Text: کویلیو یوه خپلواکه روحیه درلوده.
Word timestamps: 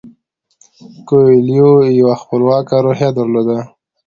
کویلیو 1.07 1.71
یوه 1.99 2.15
خپلواکه 2.21 2.77
روحیه 2.85 3.09
درلوده. 3.17 3.57